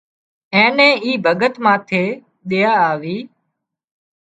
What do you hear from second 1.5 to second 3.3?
ماٿي ۮيا آوي